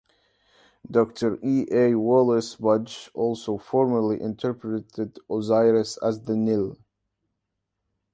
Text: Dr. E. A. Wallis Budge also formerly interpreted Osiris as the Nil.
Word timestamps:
Dr. 0.89 1.37
E. 1.43 1.67
A. 1.71 1.93
Wallis 1.93 2.55
Budge 2.55 3.11
also 3.13 3.59
formerly 3.59 4.19
interpreted 4.19 5.19
Osiris 5.29 5.97
as 5.97 6.21
the 6.21 6.35
Nil. 6.35 6.75